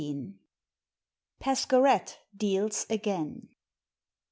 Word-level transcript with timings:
PASCHERETTE 1.39 2.17
DEALS 2.35 2.87
AGAIN. 2.89 3.49